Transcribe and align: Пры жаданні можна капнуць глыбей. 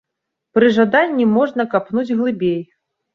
Пры 0.57 0.69
жаданні 0.77 1.27
можна 1.33 1.65
капнуць 1.73 2.05
глыбей. 2.23 2.57